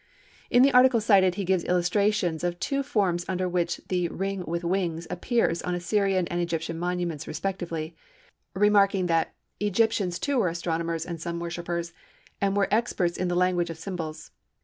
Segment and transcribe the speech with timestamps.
[0.49, 4.63] In the article cited he gives illustrations of two forms under which the "Ring with
[4.63, 7.95] Wings" appears on Assyrian and Egyptian monuments respectively,
[8.55, 11.93] remarking that "Egyptians too were Astronomers and Sun worshippers
[12.41, 14.31] and were experts in the language of symbols.